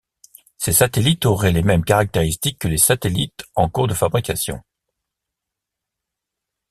[0.57, 4.59] Ces satellites auraient les mêmes caractéristiques que les satellites en cours de fabrication.